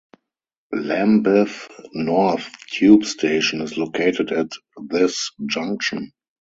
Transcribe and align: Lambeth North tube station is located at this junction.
Lambeth 0.73 1.69
North 1.93 2.49
tube 2.71 3.05
station 3.05 3.61
is 3.61 3.77
located 3.77 4.31
at 4.31 4.49
this 4.87 5.29
junction. 5.47 6.11